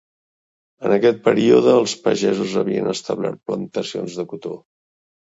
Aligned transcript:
En 0.89 0.95
aquest 0.95 1.19
període, 1.27 1.77
els 1.83 1.95
pagesos 2.07 2.57
havien 2.65 2.93
establert 2.97 3.41
plantacions 3.53 4.21
de 4.23 4.31
cotó. 4.35 4.61